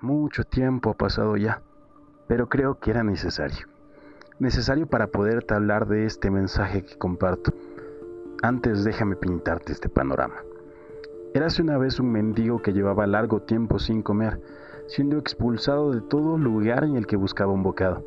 Mucho 0.00 0.44
tiempo 0.44 0.90
ha 0.90 0.94
pasado 0.94 1.36
ya, 1.36 1.60
pero 2.28 2.48
creo 2.48 2.78
que 2.78 2.92
era 2.92 3.02
necesario. 3.02 3.66
Necesario 4.38 4.86
para 4.86 5.08
poderte 5.08 5.54
hablar 5.54 5.88
de 5.88 6.06
este 6.06 6.30
mensaje 6.30 6.84
que 6.84 6.96
comparto. 6.96 7.52
Antes 8.40 8.84
déjame 8.84 9.16
pintarte 9.16 9.72
este 9.72 9.88
panorama. 9.88 10.36
Érase 11.34 11.62
una 11.62 11.78
vez 11.78 11.98
un 11.98 12.12
mendigo 12.12 12.62
que 12.62 12.72
llevaba 12.72 13.08
largo 13.08 13.42
tiempo 13.42 13.80
sin 13.80 14.02
comer, 14.02 14.40
siendo 14.86 15.18
expulsado 15.18 15.90
de 15.90 16.00
todo 16.00 16.38
lugar 16.38 16.84
en 16.84 16.94
el 16.94 17.08
que 17.08 17.16
buscaba 17.16 17.52
un 17.52 17.64
bocado. 17.64 18.04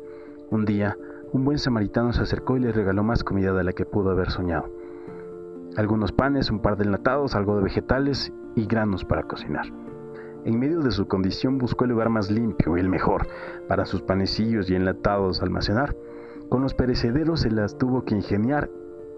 Un 0.50 0.64
día, 0.64 0.96
un 1.32 1.44
buen 1.44 1.58
samaritano 1.58 2.14
se 2.14 2.22
acercó 2.22 2.56
y 2.56 2.60
le 2.60 2.72
regaló 2.72 3.02
más 3.02 3.22
comida 3.22 3.52
de 3.52 3.64
la 3.64 3.74
que 3.74 3.84
pudo 3.84 4.12
haber 4.12 4.30
soñado. 4.30 4.70
Algunos 5.76 6.10
panes, 6.10 6.50
un 6.50 6.60
par 6.60 6.78
de 6.78 6.84
enlatados, 6.84 7.34
algo 7.34 7.54
de 7.56 7.64
vegetales 7.64 8.32
y 8.54 8.64
granos 8.64 9.04
para 9.04 9.24
cocinar. 9.24 9.66
En 10.44 10.58
medio 10.58 10.80
de 10.80 10.90
su 10.90 11.06
condición 11.06 11.58
buscó 11.58 11.84
el 11.84 11.90
lugar 11.90 12.08
más 12.08 12.30
limpio 12.30 12.76
y 12.76 12.80
el 12.80 12.88
mejor 12.88 13.28
para 13.68 13.86
sus 13.86 14.02
panecillos 14.02 14.68
y 14.68 14.74
enlatados 14.74 15.40
almacenar. 15.40 15.94
Con 16.48 16.62
los 16.62 16.74
perecederos 16.74 17.40
se 17.42 17.50
las 17.50 17.78
tuvo 17.78 18.04
que 18.04 18.16
ingeniar 18.16 18.68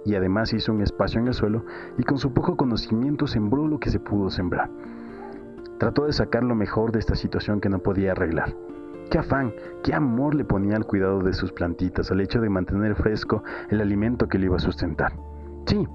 y 0.04 0.16
además 0.16 0.52
hizo 0.52 0.72
un 0.72 0.82
espacio 0.82 1.20
en 1.20 1.28
el 1.28 1.34
suelo 1.34 1.64
y 1.96 2.02
con 2.02 2.18
su 2.18 2.34
poco 2.34 2.56
conocimiento 2.56 3.26
sembró 3.26 3.66
lo 3.66 3.80
que 3.80 3.90
se 3.90 4.00
pudo 4.00 4.28
sembrar. 4.28 4.70
Trató 5.78 6.04
de 6.04 6.12
sacar 6.12 6.44
lo 6.44 6.54
mejor 6.54 6.92
de 6.92 6.98
esta 6.98 7.14
situación 7.14 7.60
que 7.60 7.70
no 7.70 7.78
podía 7.78 8.12
arreglar. 8.12 8.54
Qué 9.10 9.18
afán, 9.18 9.52
qué 9.82 9.94
amor 9.94 10.34
le 10.34 10.44
ponía 10.44 10.76
al 10.76 10.86
cuidado 10.86 11.20
de 11.20 11.32
sus 11.32 11.52
plantitas, 11.52 12.10
al 12.10 12.20
hecho 12.20 12.40
de 12.40 12.50
mantener 12.50 12.94
fresco 12.96 13.42
el 13.70 13.80
alimento 13.80 14.28
que 14.28 14.38
le 14.38 14.46
iba 14.46 14.56
a 14.56 14.60
sustentar. 14.60 15.12
Sí, 15.66 15.86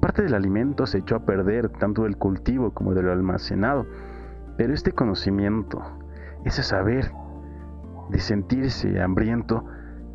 parte 0.00 0.22
del 0.22 0.34
alimento 0.34 0.86
se 0.86 0.98
echó 0.98 1.16
a 1.16 1.24
perder, 1.24 1.68
tanto 1.68 2.04
del 2.04 2.16
cultivo 2.16 2.70
como 2.70 2.94
del 2.94 3.08
almacenado, 3.08 3.86
pero 4.58 4.74
este 4.74 4.90
conocimiento, 4.90 5.80
ese 6.44 6.64
saber 6.64 7.12
de 8.10 8.18
sentirse 8.18 9.00
hambriento, 9.00 9.64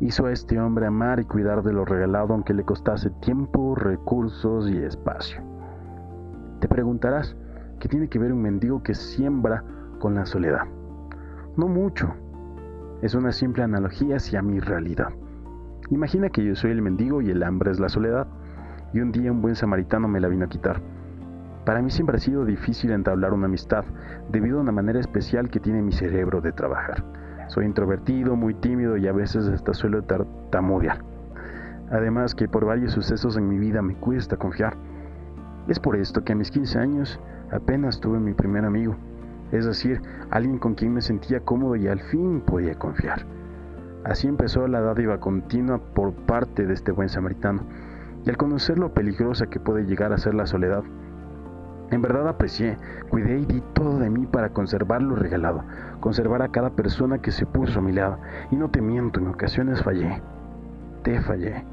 hizo 0.00 0.26
a 0.26 0.32
este 0.32 0.60
hombre 0.60 0.86
amar 0.86 1.18
y 1.18 1.24
cuidar 1.24 1.62
de 1.62 1.72
lo 1.72 1.86
regalado 1.86 2.34
aunque 2.34 2.52
le 2.52 2.62
costase 2.62 3.08
tiempo, 3.22 3.74
recursos 3.74 4.68
y 4.68 4.76
espacio. 4.76 5.40
Te 6.60 6.68
preguntarás, 6.68 7.34
¿qué 7.80 7.88
tiene 7.88 8.08
que 8.08 8.18
ver 8.18 8.34
un 8.34 8.42
mendigo 8.42 8.82
que 8.82 8.94
siembra 8.94 9.64
con 9.98 10.14
la 10.14 10.26
soledad? 10.26 10.66
No 11.56 11.66
mucho. 11.66 12.12
Es 13.00 13.14
una 13.14 13.32
simple 13.32 13.62
analogía 13.62 14.16
hacia 14.16 14.42
mi 14.42 14.60
realidad. 14.60 15.08
Imagina 15.88 16.28
que 16.28 16.44
yo 16.44 16.54
soy 16.54 16.72
el 16.72 16.82
mendigo 16.82 17.22
y 17.22 17.30
el 17.30 17.42
hambre 17.42 17.70
es 17.70 17.80
la 17.80 17.88
soledad, 17.88 18.26
y 18.92 19.00
un 19.00 19.10
día 19.10 19.32
un 19.32 19.40
buen 19.40 19.54
samaritano 19.54 20.06
me 20.06 20.20
la 20.20 20.28
vino 20.28 20.44
a 20.44 20.48
quitar. 20.48 20.82
Para 21.64 21.80
mí 21.80 21.90
siempre 21.90 22.16
ha 22.16 22.20
sido 22.20 22.44
difícil 22.44 22.90
entablar 22.90 23.32
una 23.32 23.46
amistad 23.46 23.84
debido 24.30 24.58
a 24.58 24.62
una 24.62 24.72
manera 24.72 25.00
especial 25.00 25.48
que 25.48 25.60
tiene 25.60 25.80
mi 25.80 25.92
cerebro 25.92 26.40
de 26.42 26.52
trabajar. 26.52 27.02
Soy 27.48 27.64
introvertido, 27.64 28.36
muy 28.36 28.54
tímido 28.54 28.96
y 28.96 29.06
a 29.06 29.12
veces 29.12 29.48
hasta 29.48 29.72
suelo 29.72 30.02
tartamudear. 30.02 30.98
Además 31.90 32.34
que 32.34 32.48
por 32.48 32.66
varios 32.66 32.92
sucesos 32.92 33.36
en 33.36 33.48
mi 33.48 33.58
vida 33.58 33.80
me 33.80 33.94
cuesta 33.94 34.36
confiar. 34.36 34.76
Es 35.68 35.78
por 35.80 35.96
esto 35.96 36.22
que 36.22 36.32
a 36.32 36.36
mis 36.36 36.50
15 36.50 36.78
años 36.78 37.20
apenas 37.50 38.00
tuve 38.00 38.18
mi 38.18 38.34
primer 38.34 38.64
amigo, 38.64 38.96
es 39.52 39.64
decir, 39.64 40.02
alguien 40.30 40.58
con 40.58 40.74
quien 40.74 40.92
me 40.92 41.00
sentía 41.00 41.40
cómodo 41.40 41.76
y 41.76 41.88
al 41.88 42.00
fin 42.00 42.42
podía 42.42 42.74
confiar. 42.74 43.24
Así 44.04 44.26
empezó 44.26 44.66
la 44.68 44.80
dádiva 44.80 45.20
continua 45.20 45.78
por 45.78 46.12
parte 46.12 46.66
de 46.66 46.74
este 46.74 46.92
buen 46.92 47.08
samaritano, 47.08 47.62
y 48.26 48.30
al 48.30 48.36
conocer 48.36 48.78
lo 48.78 48.92
peligrosa 48.92 49.46
que 49.46 49.60
puede 49.60 49.86
llegar 49.86 50.12
a 50.12 50.18
ser 50.18 50.34
la 50.34 50.46
soledad, 50.46 50.82
en 51.94 52.02
verdad 52.02 52.28
aprecié, 52.28 52.76
cuidé 53.08 53.38
y 53.38 53.46
di 53.46 53.62
todo 53.72 53.98
de 53.98 54.10
mí 54.10 54.26
para 54.26 54.50
conservar 54.50 55.02
lo 55.02 55.14
regalado, 55.14 55.62
conservar 56.00 56.42
a 56.42 56.48
cada 56.48 56.70
persona 56.70 57.18
que 57.18 57.30
se 57.30 57.46
puso 57.46 57.78
a 57.78 57.82
mi 57.82 57.92
lado. 57.92 58.18
Y 58.50 58.56
no 58.56 58.68
te 58.68 58.80
miento, 58.80 59.20
en 59.20 59.28
ocasiones 59.28 59.82
fallé. 59.82 60.20
Te 61.02 61.20
fallé. 61.20 61.64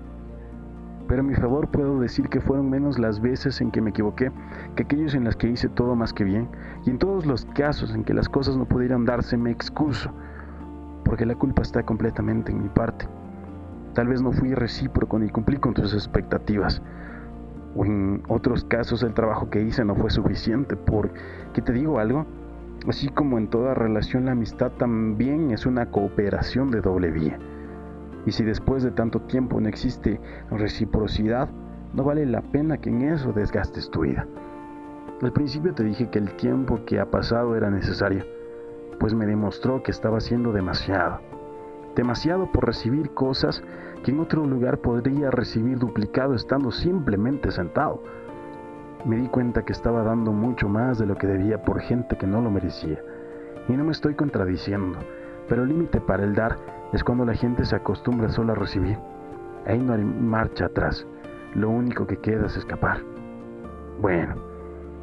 Pero 1.08 1.22
a 1.22 1.26
mi 1.26 1.36
favor 1.36 1.68
puedo 1.70 2.00
decir 2.00 2.30
que 2.30 2.40
fueron 2.40 2.70
menos 2.70 3.00
las 3.00 3.20
veces 3.20 3.60
en 3.62 3.72
que 3.72 3.82
me 3.82 3.90
equivoqué 3.90 4.32
que 4.76 4.84
aquellos 4.84 5.14
en 5.16 5.26
las 5.26 5.36
que 5.36 5.48
hice 5.48 5.68
todo 5.70 5.96
más 5.96 6.14
que 6.14 6.24
bien. 6.24 6.48
Y 6.86 6.92
en 6.92 7.00
todos 7.00 7.26
los 7.26 7.46
casos 7.54 7.94
en 7.94 8.04
que 8.04 8.14
las 8.14 8.30
cosas 8.30 8.56
no 8.56 8.66
pudieron 8.66 9.06
darse 9.06 9.36
me 9.38 9.52
excuso, 9.52 10.12
porque 11.04 11.26
la 11.26 11.36
culpa 11.36 11.64
está 11.64 11.84
completamente 11.84 12.52
en 12.52 12.64
mi 12.64 12.70
parte. 12.70 13.08
Tal 13.94 14.08
vez 14.08 14.22
no 14.22 14.32
fui 14.32 14.54
recíproco 14.54 15.20
ni 15.20 15.30
cumplí 15.30 15.58
con 15.58 15.74
tus 15.74 15.94
expectativas 15.94 16.82
o 17.76 17.86
en 17.86 18.22
otros 18.28 18.66
casos 18.66 19.04
el 19.04 19.14
trabajo 19.14 19.50
que 19.50 19.62
hice 19.62 19.86
no 19.86 19.96
fue 19.96 20.10
suficiente. 20.10 20.76
Porque 20.76 21.62
te 21.62 21.74
digo 21.74 22.00
algo, 22.00 22.26
así 22.88 23.10
como 23.10 23.38
en 23.38 23.48
toda 23.48 23.74
relación 23.74 24.26
la 24.26 24.34
amistad 24.34 24.72
también 24.78 25.52
es 25.52 25.66
una 25.66 25.92
cooperación 25.92 26.72
de 26.72 26.82
doble 26.82 27.12
vía. 27.12 27.38
Y 28.26 28.32
si 28.32 28.44
después 28.44 28.84
de 28.84 28.92
tanto 28.92 29.22
tiempo 29.22 29.60
no 29.60 29.68
existe 29.68 30.20
reciprocidad, 30.52 31.50
no 31.94 32.04
vale 32.04 32.26
la 32.26 32.42
pena 32.42 32.78
que 32.78 32.90
en 32.90 33.02
eso 33.02 33.34
desgastes 33.34 33.90
tu 33.90 34.02
vida. 34.02 34.28
Al 35.22 35.34
principio 35.34 35.74
te 35.74 35.84
dije 35.84 36.10
que 36.10 36.20
el 36.20 36.36
tiempo 36.36 36.84
que 36.86 37.00
ha 37.00 37.10
pasado 37.10 37.56
era 37.56 37.70
necesario, 37.70 38.26
pues 39.00 39.14
me 39.14 39.26
demostró 39.26 39.84
que 39.84 39.92
estaba 39.92 40.18
haciendo 40.18 40.52
demasiado. 40.52 41.31
Demasiado 41.96 42.52
por 42.52 42.66
recibir 42.66 43.14
cosas 43.14 43.62
que 44.04 44.12
en 44.12 44.20
otro 44.20 44.46
lugar 44.46 44.80
podría 44.80 45.30
recibir 45.30 45.78
duplicado 45.78 46.34
estando 46.36 46.72
simplemente 46.72 47.52
sentado. 47.52 48.02
Me 49.06 49.18
di 49.18 49.28
cuenta 49.28 49.64
que 49.64 49.74
estaba 49.74 50.04
dando 50.04 50.32
mucho 50.32 50.70
más 50.70 51.00
de 51.00 51.06
lo 51.06 51.16
que 51.16 51.28
debía 51.28 51.64
por 51.64 51.82
gente 51.82 52.18
que 52.18 52.28
no 52.28 52.42
lo 52.42 52.50
merecía. 52.50 53.00
Y 53.68 53.74
no 53.74 53.84
me 53.84 53.92
estoy 53.92 54.16
contradiciendo, 54.16 55.00
pero 55.50 55.64
el 55.64 55.70
límite 55.70 56.00
para 56.00 56.24
el 56.24 56.34
dar 56.34 56.58
es 56.94 57.04
cuando 57.04 57.26
la 57.26 57.34
gente 57.34 57.66
se 57.66 57.76
acostumbra 57.76 58.30
solo 58.30 58.54
a 58.54 58.56
recibir. 58.56 58.98
Ahí 59.66 59.80
no 59.80 59.94
hay 59.94 60.04
marcha 60.04 60.66
atrás. 60.66 61.06
Lo 61.56 61.70
único 61.70 62.08
que 62.08 62.18
queda 62.18 62.46
es 62.48 62.58
escapar. 62.58 63.02
Bueno, 64.02 64.36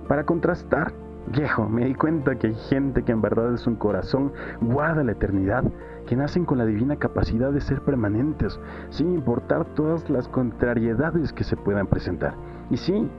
para 0.09 0.25
contrastar, 0.25 0.93
viejo, 1.29 1.69
me 1.69 1.85
di 1.85 1.95
cuenta 1.95 2.37
que 2.37 2.49
hay 2.49 2.55
gente 2.55 3.03
que 3.03 3.13
en 3.13 3.21
verdad 3.21 3.55
es 3.55 3.67
un 3.67 3.77
corazón 3.77 4.33
guarda 4.61 5.05
la 5.05 5.13
eternidad 5.13 5.65
que 6.07 6.17
nacen 6.17 6.45
con 6.45 6.59
la 6.59 6.65
divina 6.65 6.97
capacidad 6.97 7.53
de 7.53 7.61
ser 7.61 7.83
permanentes, 7.83 8.59
sin 8.89 9.13
importar 9.13 9.65
todas 9.75 10.09
las 10.09 10.29
contrariedades 10.29 11.33
que 11.33 11.45
se 11.45 11.57
puedan 11.57 11.87
presentar. 11.87 12.35
Y 12.71 12.77
sí, 12.79 13.11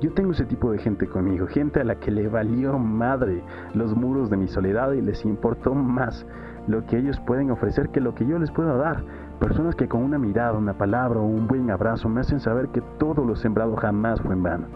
yo 0.00 0.12
tengo 0.12 0.32
ese 0.32 0.44
tipo 0.44 0.70
de 0.70 0.78
gente 0.78 1.06
conmigo, 1.06 1.46
gente 1.46 1.80
a 1.80 1.84
la 1.84 1.94
que 1.94 2.10
le 2.10 2.28
valió 2.28 2.78
madre 2.78 3.42
los 3.72 3.96
muros 3.96 4.28
de 4.28 4.36
mi 4.36 4.48
soledad 4.48 4.92
y 4.92 5.00
les 5.00 5.24
importó 5.24 5.74
más 5.74 6.26
lo 6.66 6.84
que 6.86 6.98
ellos 6.98 7.18
pueden 7.20 7.50
ofrecer 7.50 7.88
que 7.88 8.00
lo 8.00 8.14
que 8.14 8.26
yo 8.26 8.38
les 8.38 8.50
puedo 8.50 8.76
dar. 8.76 9.02
Personas 9.40 9.74
que 9.74 9.88
con 9.88 10.02
una 10.02 10.18
mirada, 10.18 10.58
una 10.58 10.76
palabra 10.76 11.20
o 11.20 11.24
un 11.24 11.46
buen 11.46 11.70
abrazo 11.70 12.08
me 12.08 12.20
hacen 12.20 12.40
saber 12.40 12.68
que 12.68 12.82
todo 12.98 13.24
lo 13.24 13.36
sembrado 13.36 13.76
jamás 13.76 14.20
fue 14.20 14.34
en 14.34 14.42
vano, 14.42 14.66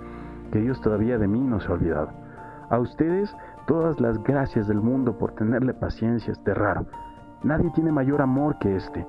que 0.52 0.60
Dios 0.60 0.80
todavía 0.80 1.18
de 1.18 1.28
mí 1.28 1.40
no 1.40 1.60
se 1.60 1.68
ha 1.68 1.74
olvidado. 1.74 2.27
A 2.70 2.78
ustedes 2.78 3.34
todas 3.66 3.98
las 3.98 4.22
gracias 4.22 4.68
del 4.68 4.80
mundo 4.80 5.16
por 5.16 5.32
tenerle 5.32 5.72
paciencia 5.72 6.32
este 6.32 6.52
raro. 6.52 6.84
Nadie 7.42 7.70
tiene 7.74 7.92
mayor 7.92 8.20
amor 8.20 8.58
que 8.58 8.76
este, 8.76 9.06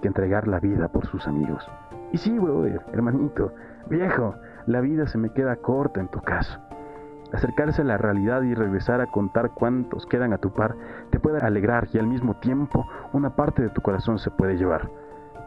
que 0.00 0.08
entregar 0.08 0.46
la 0.46 0.60
vida 0.60 0.88
por 0.88 1.06
sus 1.06 1.26
amigos. 1.26 1.68
Y 2.12 2.18
sí, 2.18 2.38
brother, 2.38 2.82
hermanito, 2.92 3.52
viejo, 3.88 4.36
la 4.66 4.80
vida 4.80 5.08
se 5.08 5.18
me 5.18 5.30
queda 5.30 5.56
corta 5.56 5.98
en 5.98 6.08
tu 6.08 6.20
caso. 6.20 6.56
Acercarse 7.32 7.82
a 7.82 7.84
la 7.84 7.98
realidad 7.98 8.42
y 8.42 8.54
regresar 8.54 9.00
a 9.00 9.06
contar 9.06 9.50
cuántos 9.54 10.06
quedan 10.06 10.32
a 10.32 10.38
tu 10.38 10.52
par 10.52 10.76
te 11.10 11.18
puede 11.18 11.38
alegrar 11.38 11.88
y 11.92 11.98
al 11.98 12.06
mismo 12.06 12.34
tiempo 12.36 12.86
una 13.12 13.34
parte 13.34 13.62
de 13.62 13.70
tu 13.70 13.80
corazón 13.80 14.18
se 14.18 14.30
puede 14.30 14.56
llevar. 14.56 14.88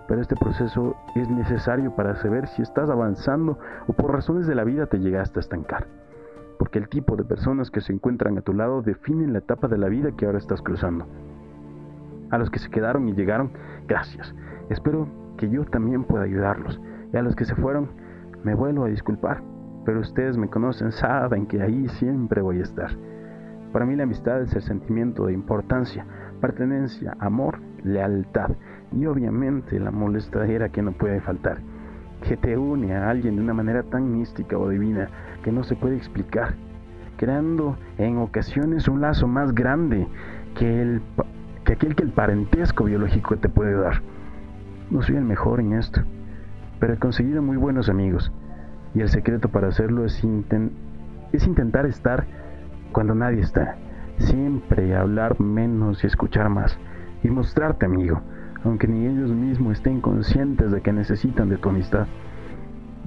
Pero 0.08 0.20
este 0.20 0.36
proceso 0.36 0.96
es 1.16 1.30
necesario 1.30 1.96
para 1.96 2.16
saber 2.16 2.48
si 2.48 2.62
estás 2.62 2.90
avanzando 2.90 3.58
o 3.88 3.94
por 3.94 4.12
razones 4.12 4.48
de 4.48 4.56
la 4.56 4.66
vida 4.66 4.88
te 4.88 5.00
llegaste 5.00 5.40
a 5.40 5.42
estancar. 5.42 5.88
Porque 6.58 6.80
el 6.80 6.90
tipo 6.90 7.16
de 7.16 7.24
personas 7.24 7.72
que 7.72 7.82
se 7.82 7.94
encuentran 7.94 8.38
a 8.38 8.42
tu 8.42 8.54
lado 8.54 8.82
definen 8.82 9.34
la 9.34 9.40
etapa 9.40 9.68
de 9.68 9.78
la 9.78 9.90
vida 9.90 10.12
que 10.12 10.26
ahora 10.26 10.38
estás 10.38 10.62
cruzando. 10.62 11.08
A 12.32 12.38
los 12.38 12.50
que 12.50 12.60
se 12.60 12.70
quedaron 12.70 13.08
y 13.10 13.14
llegaron, 13.14 13.52
gracias. 13.88 14.34
Espero 14.70 15.08
que 15.38 15.50
yo 15.50 15.66
también 15.66 16.04
pueda 16.04 16.24
ayudarlos. 16.24 16.80
Y 17.14 17.18
a 17.18 17.22
los 17.22 17.36
que 17.36 17.46
se 17.46 17.56
fueron, 17.56 17.90
me 18.44 18.56
vuelvo 18.56 18.86
a 18.86 18.90
disculpar. 18.90 19.42
Pero 19.86 20.00
ustedes 20.00 20.38
me 20.38 20.50
conocen, 20.50 20.92
saben 20.92 21.46
que 21.46 21.62
ahí 21.62 21.88
siempre 21.90 22.42
voy 22.42 22.60
a 22.60 22.64
estar. 22.64 22.92
Para 23.72 23.86
mí 23.86 23.96
la 23.96 24.04
amistad 24.04 24.42
es 24.42 24.54
el 24.56 24.62
sentimiento 24.62 25.26
de 25.26 25.34
importancia, 25.34 26.06
pertenencia, 26.40 27.18
amor, 27.20 27.60
lealtad 27.84 28.52
y 28.92 29.06
obviamente 29.06 29.80
la 29.80 29.92
molestadera 29.92 30.70
que 30.70 30.82
no 30.82 30.92
puede 30.92 31.22
faltar, 31.22 31.60
que 32.24 32.38
te 32.38 32.58
une 32.58 32.96
a 32.96 33.10
alguien 33.10 33.36
de 33.36 33.42
una 33.42 33.54
manera 33.54 33.84
tan 33.84 34.12
mística 34.12 34.58
o 34.58 34.70
divina 34.70 35.10
que 35.44 35.52
no 35.52 35.64
se 35.64 35.76
puede 35.76 35.98
explicar, 35.98 36.56
creando 37.18 37.78
en 37.98 38.18
ocasiones 38.18 38.88
un 38.88 39.02
lazo 39.02 39.28
más 39.28 39.54
grande 39.54 40.08
que 40.58 40.82
el 40.82 41.02
que 41.66 41.74
aquel 41.74 41.96
que 41.96 42.04
el 42.04 42.12
parentesco 42.12 42.86
biológico 42.86 43.38
te 43.38 43.48
puede 43.48 43.74
dar. 43.74 44.02
No 44.90 45.02
soy 45.02 45.16
el 45.16 45.24
mejor 45.24 45.60
en 45.60 45.74
esto, 45.74 46.02
pero 46.80 46.94
he 46.94 46.98
conseguido 46.98 47.42
muy 47.42 47.58
buenos 47.58 47.90
amigos 47.90 48.32
y 48.94 49.02
el 49.02 49.10
secreto 49.10 49.50
para 49.50 49.68
hacerlo 49.68 50.06
es, 50.06 50.22
es 51.32 51.48
intentar 51.48 51.86
estar 51.86 52.26
cuando 52.92 53.16
nadie 53.16 53.42
está, 53.42 53.78
Siempre 54.20 54.96
hablar 54.96 55.40
menos 55.40 56.04
y 56.04 56.08
escuchar 56.08 56.50
más. 56.50 56.78
Y 57.24 57.30
mostrarte 57.30 57.86
amigo, 57.86 58.22
aunque 58.64 58.88
ni 58.88 59.06
ellos 59.06 59.32
mismos 59.32 59.74
estén 59.74 60.02
conscientes 60.02 60.72
de 60.72 60.82
que 60.82 60.94
necesitan 60.94 61.50
de 61.50 61.58
tu 61.58 61.70
amistad. 61.70 62.08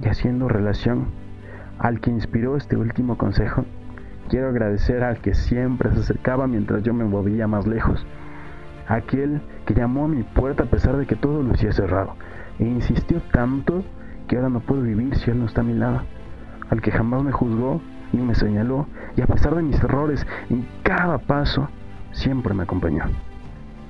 Y 0.01 0.07
haciendo 0.07 0.47
relación 0.47 1.07
al 1.79 1.99
que 1.99 2.11
inspiró 2.11 2.57
este 2.57 2.77
último 2.77 3.17
consejo, 3.17 3.65
quiero 4.29 4.49
agradecer 4.49 5.03
al 5.03 5.19
que 5.19 5.33
siempre 5.33 5.91
se 5.93 5.99
acercaba 5.99 6.47
mientras 6.47 6.83
yo 6.83 6.93
me 6.93 7.05
movía 7.05 7.47
más 7.47 7.65
lejos. 7.65 8.05
Aquel 8.87 9.41
que 9.65 9.73
llamó 9.73 10.05
a 10.05 10.07
mi 10.07 10.23
puerta 10.23 10.63
a 10.63 10.69
pesar 10.69 10.97
de 10.97 11.05
que 11.05 11.15
todo 11.15 11.41
lucía 11.43 11.71
cerrado. 11.71 12.13
E 12.59 12.65
insistió 12.65 13.21
tanto 13.31 13.83
que 14.27 14.35
ahora 14.35 14.49
no 14.49 14.59
puedo 14.59 14.81
vivir 14.81 15.15
si 15.15 15.31
él 15.31 15.39
no 15.39 15.45
está 15.45 15.61
a 15.61 15.65
mi 15.65 15.73
lado. 15.73 16.01
Al 16.69 16.81
que 16.81 16.91
jamás 16.91 17.23
me 17.23 17.31
juzgó 17.31 17.81
ni 18.13 18.21
me 18.21 18.35
señaló 18.35 18.87
y 19.15 19.21
a 19.21 19.27
pesar 19.27 19.55
de 19.55 19.63
mis 19.63 19.81
errores 19.83 20.25
en 20.49 20.65
cada 20.83 21.17
paso 21.17 21.69
siempre 22.11 22.53
me 22.53 22.63
acompañó. 22.63 23.03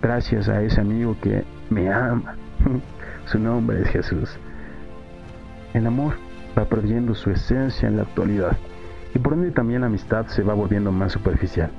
Gracias 0.02 0.50
a 0.50 0.62
ese 0.62 0.82
amigo 0.82 1.16
que 1.22 1.44
me 1.70 1.92
ama. 1.92 2.36
Su 3.26 3.40
nombre 3.40 3.82
es 3.82 3.90
Jesús. 3.90 4.38
El 5.74 5.88
amor 5.88 6.14
va 6.58 6.66
perdiendo 6.66 7.14
su 7.14 7.30
esencia 7.30 7.88
en 7.88 7.98
la 7.98 8.04
actualidad 8.04 8.58
y 9.14 9.20
por 9.20 9.34
ende 9.34 9.52
también 9.52 9.82
la 9.82 9.88
amistad 9.88 10.28
se 10.28 10.44
va 10.44 10.54
volviendo 10.54 10.92
más 10.92 11.12
superficial. 11.12 11.70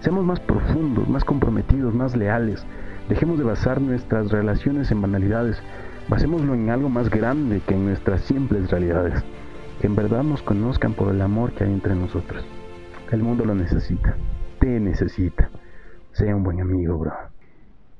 Seamos 0.00 0.24
más 0.24 0.40
profundos, 0.40 1.08
más 1.08 1.24
comprometidos, 1.24 1.94
más 1.94 2.16
leales. 2.16 2.64
Dejemos 3.08 3.38
de 3.38 3.44
basar 3.44 3.80
nuestras 3.80 4.30
relaciones 4.30 4.90
en 4.90 5.00
banalidades. 5.00 5.62
Basémoslo 6.08 6.54
en 6.54 6.70
algo 6.70 6.88
más 6.88 7.08
grande 7.10 7.60
que 7.66 7.74
en 7.74 7.86
nuestras 7.86 8.22
simples 8.22 8.70
realidades 8.70 9.22
que 9.80 9.86
en 9.86 9.96
verdad 9.96 10.22
nos 10.22 10.42
conozcan 10.42 10.92
por 10.92 11.12
el 11.12 11.22
amor 11.22 11.52
que 11.52 11.64
hay 11.64 11.72
entre 11.72 11.94
nosotros. 11.94 12.44
El 13.10 13.22
mundo 13.22 13.46
lo 13.46 13.54
necesita, 13.54 14.14
te 14.58 14.78
necesita. 14.78 15.48
Sea 16.12 16.36
un 16.36 16.42
buen 16.42 16.60
amigo, 16.60 16.98
bro. 16.98 17.29